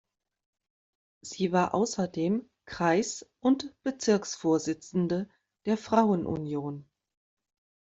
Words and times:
Sie 1.23 1.51
war 1.51 1.75
außerdem 1.75 2.49
Kreis- 2.65 3.29
und 3.39 3.71
Bezirksvorsitzende 3.83 5.29
der 5.67 5.77
Frauen-Union. 5.77 6.89